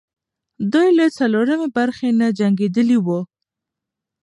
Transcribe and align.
دوی 0.73 0.89
له 0.99 1.05
څلورمې 1.17 1.67
برخې 1.77 2.09
نه 2.19 2.27
جنګېدلې 2.39 2.97
وو. 3.05 3.19